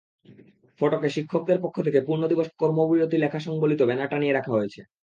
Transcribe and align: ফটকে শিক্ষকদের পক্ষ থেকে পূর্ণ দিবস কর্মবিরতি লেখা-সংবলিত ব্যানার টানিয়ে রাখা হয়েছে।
ফটকে 0.81 1.09
শিক্ষকদের 1.09 1.57
পক্ষ 1.63 1.77
থেকে 1.81 1.99
পূর্ণ 2.01 2.23
দিবস 2.27 2.47
কর্মবিরতি 2.59 3.17
লেখা-সংবলিত 3.17 3.81
ব্যানার 3.83 4.09
টানিয়ে 4.11 4.35
রাখা 4.35 4.51
হয়েছে। 4.53 4.81